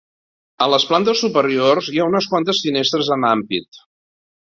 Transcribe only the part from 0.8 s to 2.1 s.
plantes superiors, hi ha